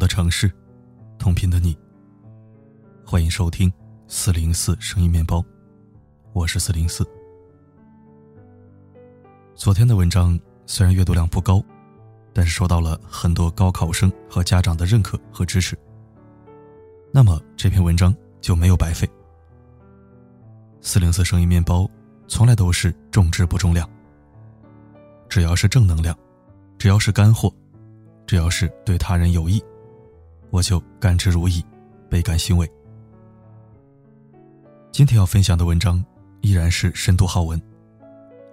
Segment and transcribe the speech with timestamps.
[0.00, 0.50] 的城市，
[1.18, 1.76] 同频的你。
[3.04, 3.70] 欢迎收听
[4.08, 5.44] 四零四声音面包，
[6.32, 7.06] 我是四零四。
[9.54, 11.62] 昨天的文章虽然阅读量不高，
[12.32, 15.78] 但是受到了很多高考生和家长的认可和支持。
[17.12, 19.06] 那么这篇文章就没有白费。
[20.80, 21.86] 四零四声音面包
[22.26, 23.86] 从来都是重质不重量，
[25.28, 26.18] 只要是正能量，
[26.78, 27.52] 只要是干货。
[28.26, 29.60] 只要是对他人有益，
[30.50, 31.64] 我就甘之如饴，
[32.08, 32.70] 倍感欣慰。
[34.92, 36.04] 今天要分享的文章
[36.40, 37.60] 依然是深度好文，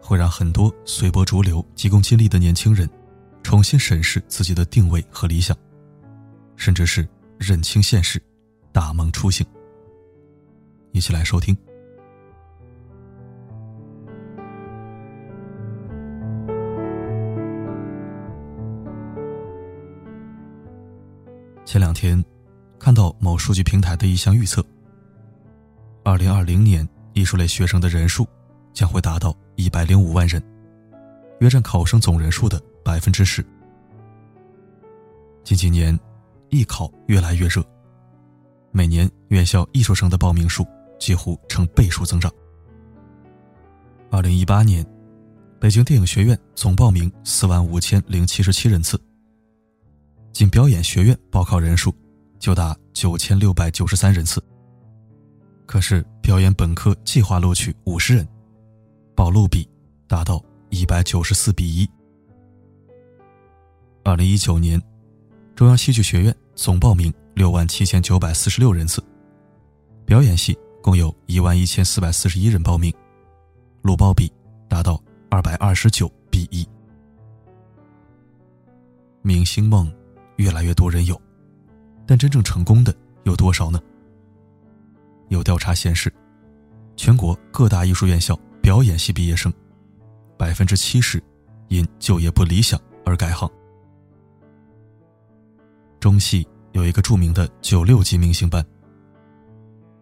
[0.02, 2.88] 会让很多随波逐流、急功近利的年轻人
[3.42, 5.58] 重新审视自己的定位和理想，
[6.56, 7.08] 甚至是
[7.40, 8.22] 认清现实，
[8.72, 9.46] 大梦初醒。
[10.92, 11.58] 一起来收听。
[21.78, 22.26] 前两天，
[22.80, 24.66] 看到某数据平台的一项预测：，
[26.04, 28.28] 二零二零年艺术类学生的人数
[28.74, 30.42] 将会达到一百零五万人，
[31.40, 33.46] 约占考生总人数的百分之十。
[35.44, 35.96] 近几年，
[36.50, 37.64] 艺考越来越热，
[38.72, 40.66] 每年院校艺术生的报名数
[40.98, 42.34] 几乎呈倍数增长。
[44.10, 44.84] 二零一八年，
[45.60, 49.00] 北京电影学院总报名四万五千零七十七人次。
[50.38, 51.92] 仅表演学院报考人数
[52.38, 54.40] 就达九千六百九十三人次。
[55.66, 58.28] 可是表演本科计划录取五十人，
[59.16, 59.68] 报录比
[60.06, 61.90] 达到一百九十四比一。
[64.04, 64.80] 二零一九年，
[65.56, 69.04] 中央戏剧学院总报名六万七千九百四十六人次，
[70.06, 72.94] 表演系共有一万一千四百四十一人报名，
[73.82, 74.32] 录报比
[74.70, 76.64] 达到二百二十九比一。
[79.24, 79.92] 明星梦。
[80.38, 81.20] 越来越多人有，
[82.08, 83.80] 但真正成功的有多少呢？
[85.30, 86.12] 有调查显示，
[86.96, 89.52] 全国各大艺术院校表演系毕业生，
[90.38, 91.22] 百分之七十
[91.68, 93.50] 因就业不理想而改行。
[96.00, 98.66] 中戏有一个著名的九六级明星班，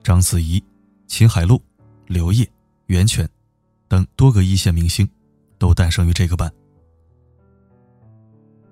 [0.03, 0.63] 章子怡、
[1.07, 1.59] 秦海璐、
[2.05, 2.47] 刘烨、
[2.87, 3.27] 袁泉
[3.87, 5.09] 等多个一线明星
[5.57, 6.51] 都诞生于这个班。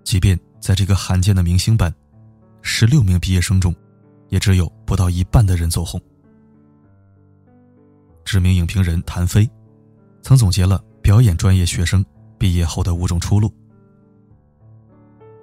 [0.03, 1.93] 即便在这个罕见的明星班，
[2.61, 3.75] 十六名毕业生中，
[4.29, 6.01] 也只有不到一半的人走红。
[8.23, 9.45] 知名影评人谭飞
[10.21, 12.03] 曾总结了表演专业学生
[12.37, 13.53] 毕业后的五种出路：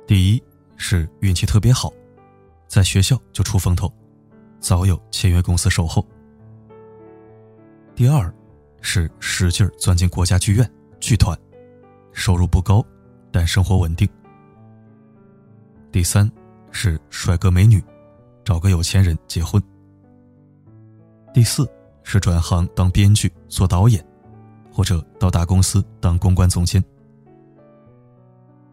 [0.07, 0.43] 第一
[0.79, 1.93] 是运气特别好，
[2.67, 3.93] 在学校就出风头，
[4.59, 6.03] 早有签约公司守候；
[7.95, 8.35] 第二
[8.81, 11.39] 是使劲钻进国家剧院、剧团，
[12.15, 12.83] 收入不高，
[13.31, 14.09] 但生活稳定。
[15.93, 16.31] 第三
[16.71, 17.83] 是帅哥美女，
[18.45, 19.61] 找个有钱人结婚。
[21.35, 21.69] 第四
[22.05, 24.05] 是转行当编剧、做导演，
[24.73, 26.83] 或者到大公司当公关总监。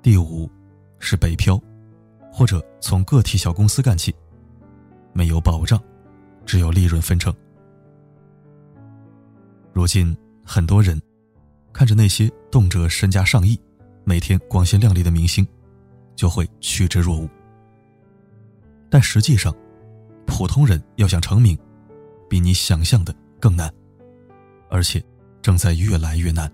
[0.04, 0.50] 第五
[1.00, 1.60] 是北漂，
[2.32, 4.14] 或者从个体小公司干起，
[5.12, 5.82] 没有保障，
[6.46, 7.34] 只有利润分成。
[9.74, 11.02] 如今很多人
[11.74, 13.60] 看着那些动辄身家上亿、
[14.04, 15.46] 每天光鲜亮丽的明星。
[16.18, 17.30] 就会趋之若鹜。
[18.90, 19.56] 但实际上，
[20.26, 21.58] 普通人要想成名，
[22.30, 23.74] 比你想象的更难，
[24.70, 25.02] 而且
[25.42, 26.52] 正在越来越难。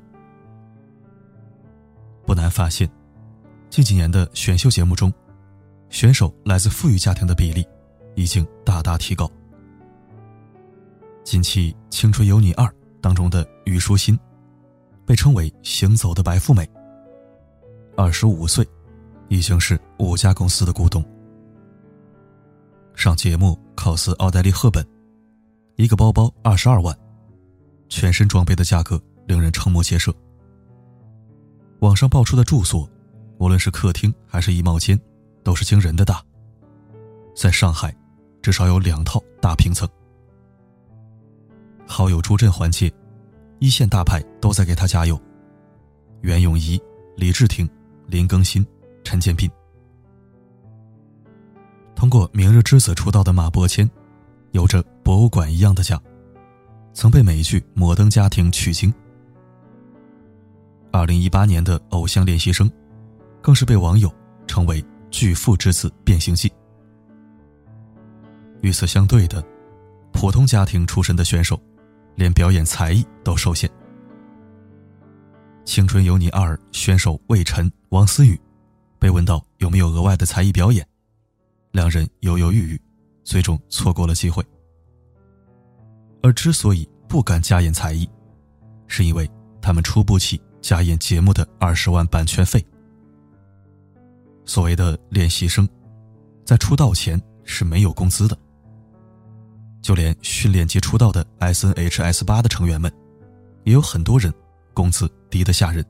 [2.25, 2.89] 不难发现，
[3.69, 5.11] 近几年的选秀节目中，
[5.89, 7.65] 选手来自富裕家庭的比例
[8.15, 9.29] 已经大大提高。
[11.23, 12.65] 近期《青春有你二》
[12.99, 14.19] 当中的虞书欣，
[15.05, 16.67] 被称为“行走的白富美”，
[17.95, 18.67] 二十五岁。
[19.33, 21.03] 已经是五家公司的股东。
[22.93, 24.85] 上节目考似奥黛丽·赫本，
[25.75, 26.95] 一个包包二十二万，
[27.89, 30.13] 全身装备的价格令人瞠目结舌。
[31.79, 32.87] 网上爆出的住所，
[33.39, 34.99] 无论是客厅还是衣帽间，
[35.43, 36.23] 都是惊人的大。
[37.35, 37.91] 在上海，
[38.39, 39.89] 至少有两套大平层。
[41.87, 42.93] 好友助阵环节，
[43.57, 45.19] 一线大牌都在给他加油：
[46.21, 46.79] 袁咏仪、
[47.17, 47.67] 李治廷、
[48.05, 48.63] 林更新。
[49.03, 49.49] 陈建斌
[51.95, 53.89] 通过《明日之子》出道的马伯骞，
[54.51, 56.01] 有着博物馆一样的家，
[56.93, 58.93] 曾被美剧《摩登家庭》取经。
[60.91, 62.69] 二零一八年的《偶像练习生》，
[63.41, 64.13] 更是被网友
[64.47, 66.51] 称为“巨富之子变形记”。
[68.61, 69.43] 与此相对的，
[70.11, 71.59] 普通家庭出身的选手，
[72.15, 73.69] 连表演才艺都受限。
[75.63, 78.39] 《青春有你二》选手魏晨、王思雨。
[79.03, 80.87] 被问到有没有额外的才艺表演，
[81.73, 82.81] 两人犹犹豫豫，
[83.25, 84.41] 最终错过了机会。
[86.21, 88.09] 而之所以不敢加演才艺，
[88.87, 89.29] 是因为
[89.61, 92.65] 他们出不起加演节目的二十万版权费。
[94.45, 95.67] 所谓的练习生，
[96.45, 98.37] 在出道前是没有工资的。
[99.81, 102.89] 就连训练及出道的 S N H S 八的成员们，
[103.65, 104.33] 也有很多人
[104.73, 105.85] 工资低得吓人。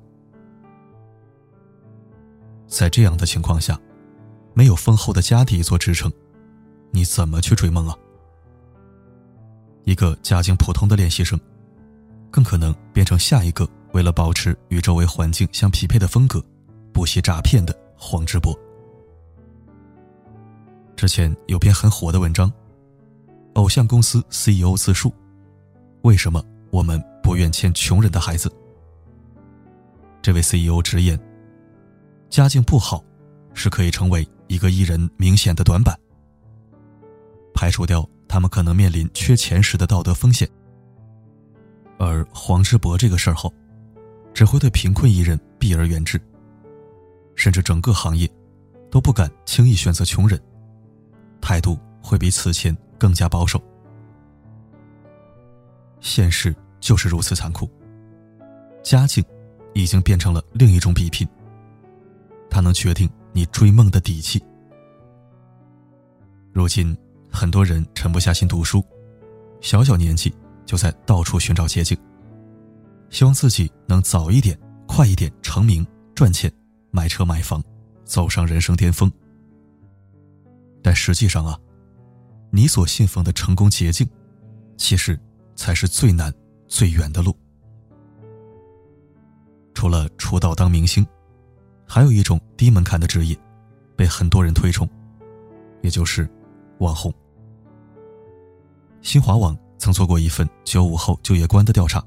[2.74, 3.80] 在这样的情况下，
[4.56, 6.12] 没有丰厚的家底做支撑，
[6.90, 7.96] 你怎么去追梦啊？
[9.84, 11.40] 一个家境普通的练习生，
[12.32, 16.44] 更可能变成下一个为了保持与周围环境相匹配的风格，
[16.92, 18.58] 不惜诈骗的黄直播。
[20.96, 22.52] 之前有篇很火的文章。
[23.54, 25.14] 偶像公司 CEO 自述
[26.02, 28.52] ：“为什么我们不愿签穷人的孩子？”
[30.24, 31.20] 这位 CEO 直言
[32.34, 33.06] ：“家境不好，
[33.54, 35.96] 是可以成为一个艺人明显的短板。
[37.54, 40.50] 排除掉他们可能面临缺钱时的道德风险。
[42.00, 43.54] 而黄志博这个事儿后，
[44.34, 46.20] 只会对贫困艺人避而远之，
[47.36, 48.28] 甚至整个行业
[48.90, 50.42] 都不敢轻易选择穷人，
[51.40, 53.62] 态度会比此前。”更加保守，
[56.00, 57.70] 现实就是如此残酷。
[58.82, 59.22] 家境
[59.74, 61.28] 已经变成了另一种比拼，
[62.54, 64.40] 它能决定你追梦的底气。
[66.52, 66.96] 如今，
[67.32, 68.86] 很多人沉不下心读书，
[69.60, 70.32] 小小年纪
[70.64, 71.98] 就在到处寻找捷径，
[73.10, 74.56] 希望自己能早一点、
[74.88, 75.84] 快一点成名、
[76.14, 76.52] 赚钱、
[76.92, 77.62] 买车买房，
[78.06, 79.12] 走上人生巅峰。
[80.84, 81.60] 但实际上啊。
[82.56, 84.08] 你所信奉的成功捷径，
[84.78, 85.20] 其实
[85.56, 86.32] 才是最难、
[86.68, 87.36] 最远的路。
[89.74, 91.04] 除了出道当明星，
[91.86, 93.38] 还有一种低门槛的职业，
[93.96, 94.88] 被很多人推崇，
[95.82, 96.30] 也就是
[96.80, 97.14] 网红。
[99.02, 102.04] 新华网曾做过一份九五后就业观的调查，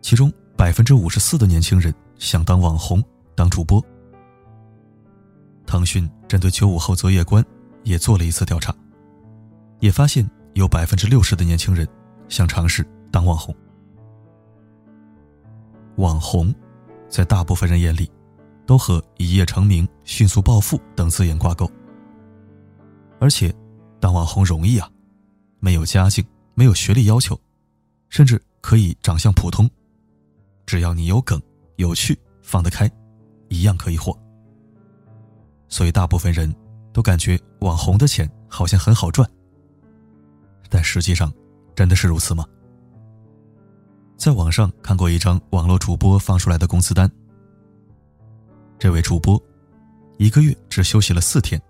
[0.00, 3.02] 其中百分之五十四的年轻人想当网红、
[3.34, 3.84] 当主播。
[5.66, 7.44] 腾讯针对九五后择业观
[7.84, 8.74] 也做了一次调查。
[9.80, 10.24] 也发现
[10.54, 11.86] 有百分之六十的年轻人
[12.28, 13.52] 想尝试当网红。
[15.96, 16.54] 网红，
[17.08, 18.08] 在大部分人眼里，
[18.66, 21.70] 都和一夜成名、迅速暴富等字眼挂钩。
[23.20, 23.54] 而且，
[24.00, 24.90] 当网红容易啊，
[25.60, 26.24] 没有家境，
[26.54, 27.38] 没有学历要求，
[28.08, 29.70] 甚至可以长相普通，
[30.66, 31.40] 只要你有梗、
[31.76, 32.90] 有趣、放得开，
[33.48, 34.16] 一样可以火。
[35.68, 36.52] 所以，大部分人
[36.92, 39.28] 都感觉网红的钱好像很好赚。
[40.68, 41.32] 但实际上，
[41.74, 42.44] 真的是如此吗？
[44.16, 47.10] 在网上看过一张网络主播放出来的工资单，
[48.82, 49.40] 这位主播
[50.18, 51.62] 一个月只休息了四天，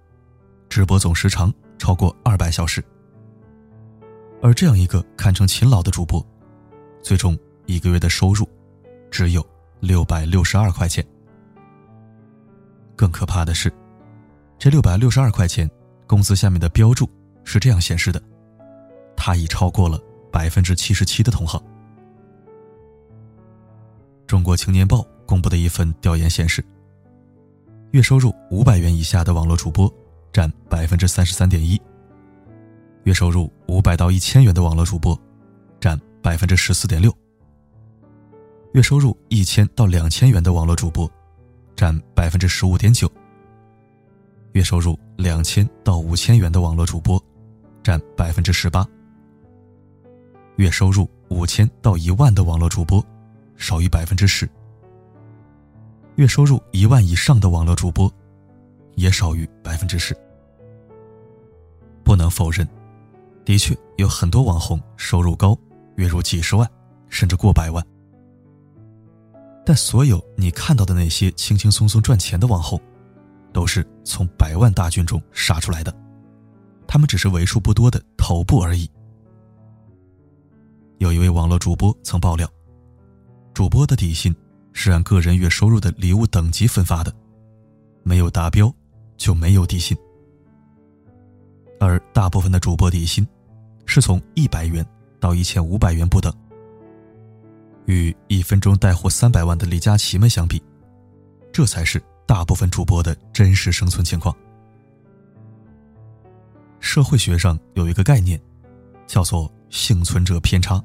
[0.70, 2.82] 直播总时长超过二百小时。
[4.40, 6.26] 而这样一个堪称勤劳的主播，
[7.02, 8.48] 最终一个月的收入
[9.10, 9.46] 只有
[9.78, 11.04] 六百六十二块钱。
[12.96, 13.70] 更可怕的是，
[14.58, 15.70] 这六百六十二块钱
[16.06, 17.06] 工资下面的标注
[17.44, 18.22] 是这样显示的。
[19.14, 20.00] 他已超过了
[20.32, 21.62] 百分之七十七的同行。
[24.26, 26.64] 中国青年报公布的一份调研显示，
[27.92, 29.92] 月收入五百元以下的网络主播
[30.32, 31.78] 占百分之三十三点一，
[33.04, 35.18] 月收入五百到一千元的网络主播
[35.78, 37.14] 占百分之十四点六，
[38.72, 41.10] 月收入一千到两千元的网络主播
[41.76, 43.06] 占百分之十五点九，
[44.52, 47.22] 月收入两千到五千元的网络主播
[47.82, 48.88] 占百分之十八。
[50.56, 53.04] 月收入五千到一万的网络主播，
[53.58, 54.46] 少于百分之十；
[56.16, 58.12] 月收入一万以上的网络主播，
[58.96, 60.16] 也少于百分之十。
[62.04, 62.68] 不能否认，
[63.44, 65.56] 的确有很多网红收入高，
[65.96, 66.70] 月入几十万，
[67.08, 67.82] 甚至过百万。
[69.64, 72.78] 但所有你看到的那些轻轻松松赚钱的网红，
[73.52, 75.94] 都是从百万大军中杀出来的，
[76.86, 78.90] 他们只是为数不多的头部而已。
[80.98, 82.46] 有一位网络主播曾爆料，
[83.54, 84.34] 主播的底薪
[84.72, 87.14] 是按个人月收入的礼物等级分发的，
[88.02, 88.72] 没有达标
[89.16, 89.96] 就没有底薪。
[91.78, 93.26] 而大部分的主播底薪
[93.86, 94.86] 是从一百元
[95.18, 96.32] 到一千五百元不等。
[97.86, 100.62] 与一分钟带货三百万的李佳琦们相比，
[101.52, 104.34] 这才是大部分主播的真实生存情况。
[106.78, 108.40] 社会学上有一个概念，
[109.06, 110.82] 叫做幸存者偏差。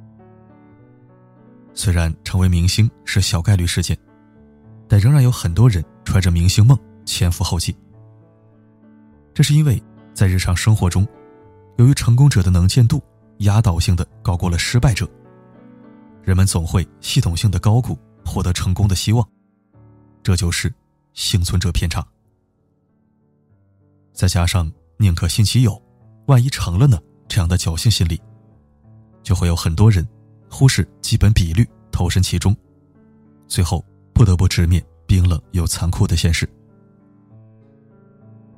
[1.78, 3.96] 虽然成为明星是小概率事件，
[4.88, 7.74] 但仍然有很多人揣着明星梦前赴后继。
[9.32, 9.82] 这是因为
[10.12, 11.08] 在日常生活中，
[11.78, 13.00] 由于成功者的能见度
[13.42, 15.08] 压倒性的高过了失败者，
[16.24, 19.24] 人们总会系统性的高估获得成功的希望，
[20.24, 20.74] 这就是
[21.14, 22.04] 幸存者偏差。
[24.14, 25.80] 再加上宁可信其有，
[26.26, 27.00] 万一成了呢？
[27.28, 28.20] 这样的侥幸心理，
[29.22, 30.08] 就会有很多人
[30.58, 32.58] 忽视基本比率，投身其中，
[33.48, 36.50] 最后不得不直面冰冷又残酷的现实。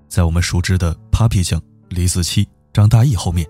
[0.07, 3.45] 在我们熟知的 Papi 酱李子柒、张大奕后面，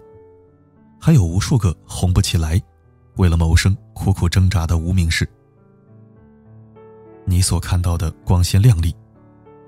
[1.00, 2.60] 还有无数个红不起来，
[3.18, 5.30] 为了谋生苦苦挣扎的无名氏。
[7.26, 8.96] 你所看到的光鲜亮丽，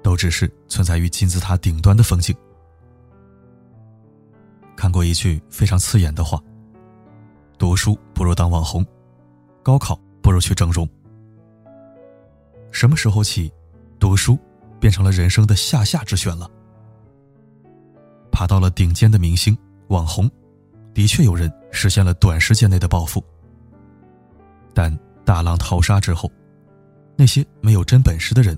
[0.01, 2.35] 都只是存在于金字塔顶端的风景。
[4.75, 6.41] 看过一句非常刺眼的话
[7.61, 8.83] ：“读书不如当网红，
[9.61, 10.89] 高考不如去整容。”
[12.73, 13.53] 什么时候起，
[13.99, 14.35] 读书
[14.79, 16.49] 变成了人生的下下之选了？
[18.31, 19.55] 爬到了顶尖的明星、
[19.89, 20.27] 网红，
[20.91, 23.23] 的确有人实现了短时间内的暴富。
[24.73, 24.91] 但
[25.23, 26.31] 大浪淘沙之后，
[27.15, 28.57] 那些没有真本事的人，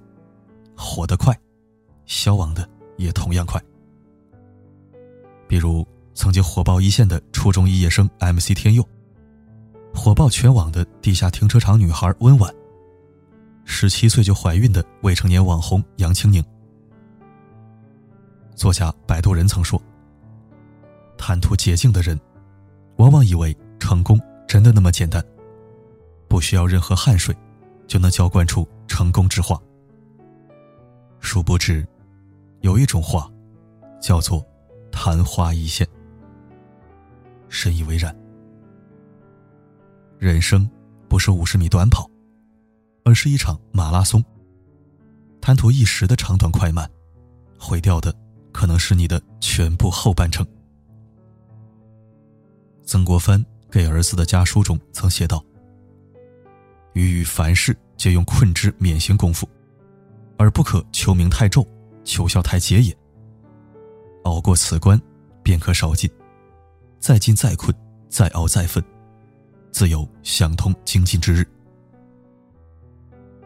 [0.77, 1.37] 火得快，
[2.05, 3.61] 消亡的也同样快。
[5.45, 5.85] 比如。
[6.13, 8.87] 曾经火爆一线的初中肄业生 MC 天佑，
[9.93, 12.53] 火爆全网的地下停车场女孩温婉，
[13.65, 16.43] 十七岁就怀孕的未成年网红杨青宁。
[18.55, 19.81] 作家摆渡人曾说
[21.17, 22.19] ：“贪图捷径的人，
[22.97, 25.23] 往往以为成功真的那么简单，
[26.27, 27.35] 不需要任何汗水，
[27.87, 29.59] 就能浇灌出成功之花。
[31.19, 31.85] 殊不知，
[32.61, 33.27] 有一种花，
[33.99, 34.45] 叫做
[34.91, 35.87] 昙花一现。”
[37.53, 38.13] 深以为然。
[40.17, 40.67] 人生
[41.07, 42.09] 不是五十米短跑，
[43.05, 44.21] 而是一场马拉松。
[45.39, 46.89] 贪图一时的长短快慢，
[47.59, 48.11] 毁掉的
[48.51, 50.43] 可能是你的全部后半程。
[52.83, 55.43] 曾国藩给儿子的家书中曾写道
[56.93, 59.47] ：“予与凡事皆用困之免行功夫，
[60.37, 61.63] 而不可求名太骤，
[62.03, 62.97] 求效太节也。
[64.23, 64.99] 熬过此关，
[65.43, 66.09] 便可少进。”
[67.03, 67.75] 再进再困，
[68.07, 68.81] 再熬再奋，
[69.73, 71.45] 自有想通精进之日。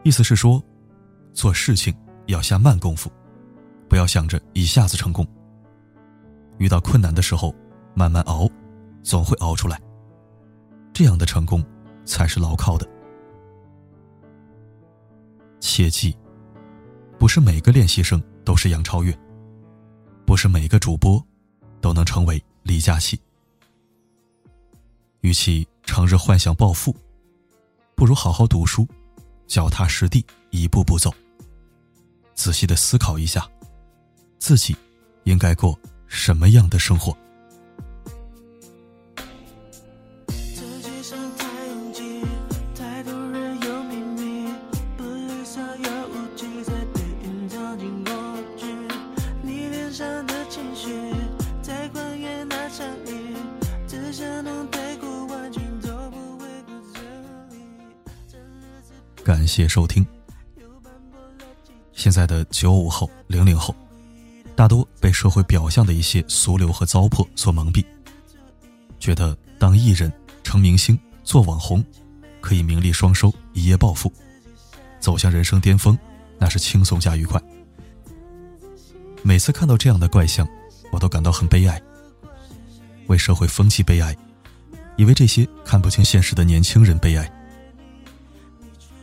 [0.04, 0.62] 意思是说，
[1.32, 1.92] 做事情
[2.26, 3.10] 要下慢功夫，
[3.88, 5.26] 不要想着一下子成功。
[6.58, 7.52] 遇到困难的时候，
[7.94, 8.48] 慢慢熬，
[9.02, 9.76] 总会熬出来。
[10.92, 11.60] 这样的成功
[12.04, 12.88] 才是牢靠的。
[15.58, 16.16] 切记，
[17.18, 19.12] 不是每个练习生都是杨超越，
[20.24, 21.20] 不是每个主播
[21.80, 23.20] 都能成为李佳琦。
[25.20, 26.94] 与其成日幻想暴富，
[27.94, 28.86] 不如好好读书，
[29.46, 31.12] 脚踏实地，一步步走。
[32.34, 33.48] 仔细的思考一下，
[34.38, 34.76] 自己
[35.24, 37.16] 应该过什么样的生活。
[59.28, 60.06] 感谢收听。
[61.92, 63.76] 现在的九五后、零零后，
[64.56, 67.84] 大多被社会表象的一些俗流和糟粕所蒙蔽，
[68.98, 70.10] 觉得当艺人、
[70.42, 71.84] 成明星、做网红，
[72.40, 74.10] 可以名利双收、一夜暴富，
[74.98, 75.98] 走向人生巅峰，
[76.38, 77.38] 那是轻松加愉快。
[79.22, 80.48] 每次看到这样的怪象，
[80.90, 81.78] 我都感到很悲哀，
[83.08, 84.16] 为社会风气悲哀，
[84.96, 87.30] 也为这些看不清现实的年轻人悲哀。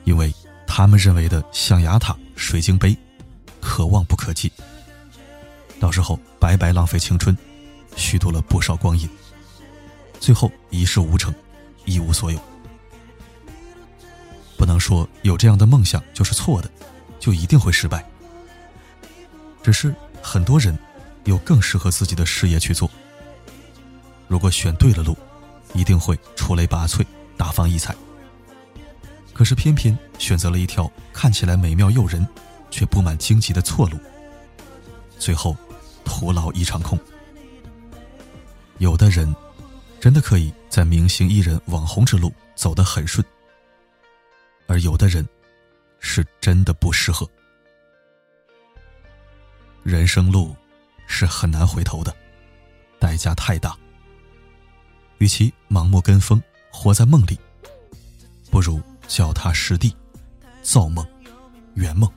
[0.05, 0.33] 因为
[0.65, 2.97] 他们认为的象牙塔、水晶杯，
[3.59, 4.51] 可望不可及。
[5.79, 7.37] 到时候白白浪费青春，
[7.97, 9.09] 虚度了不少光阴，
[10.19, 11.33] 最后一事无成，
[11.83, 12.39] 一无所有。
[14.57, 16.71] 不能说有这样的梦想就是错的，
[17.19, 18.05] 就一定会失败。
[19.61, 20.77] 只是很多人
[21.25, 22.89] 有更适合自己的事业去做。
[24.27, 25.17] 如果选对了路，
[25.73, 27.93] 一定会出类拔萃，大放异彩。
[29.35, 32.25] 可是偏偏选择了一条看起来美妙诱人，
[32.71, 33.99] 却布满荆棘的错路，
[35.19, 35.53] 最后
[36.05, 36.97] 徒劳一场空。
[38.77, 39.35] 有的人
[39.99, 43.25] 真的可以在明星艺人网红之路走得很顺，
[44.67, 45.27] 而有的人
[45.99, 47.29] 是真的不适合。
[49.83, 50.55] 人生路
[51.07, 52.15] 是很难回头的，
[52.99, 53.77] 代价太大。
[55.17, 57.37] 与其盲目跟风，活在梦里，
[58.49, 58.81] 不如。
[59.07, 59.95] 脚踏实地，
[60.61, 61.05] 造梦，
[61.75, 62.09] 圆梦。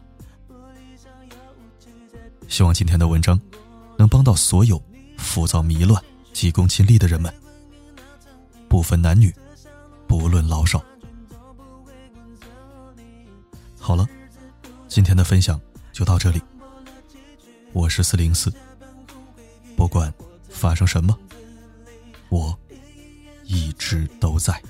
[2.49, 3.41] 希望今天的文章
[3.99, 4.83] 能帮到所有
[5.17, 6.03] 浮躁迷乱、
[6.33, 7.33] 急功近利的人们，
[8.69, 9.35] 不分男女，
[10.07, 10.83] 不论老少。
[13.79, 14.07] 好了，
[14.89, 15.61] 今天的分享
[15.93, 16.41] 就到这里。
[17.73, 18.53] 我是四零四，
[19.77, 20.13] 不管
[20.49, 21.17] 发生什么，
[22.31, 22.59] 我
[23.45, 24.61] 一直都在。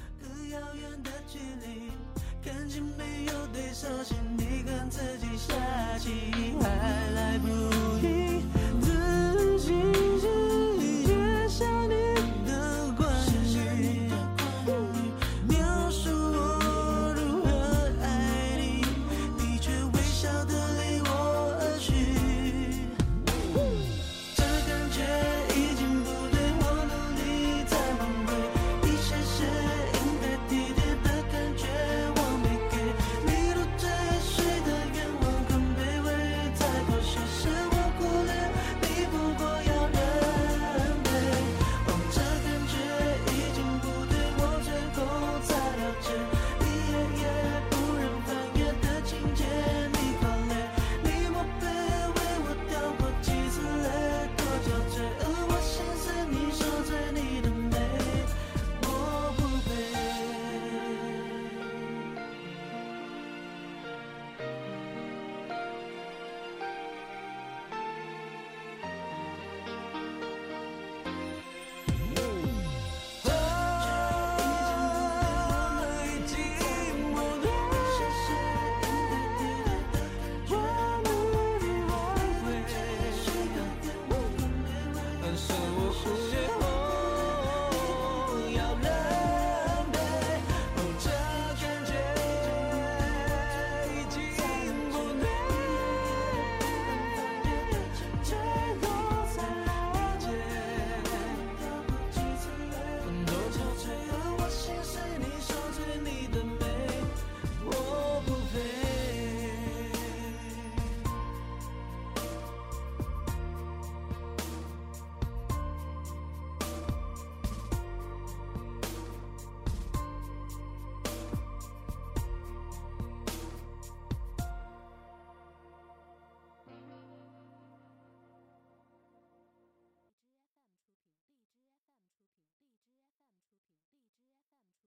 [3.79, 4.28] searching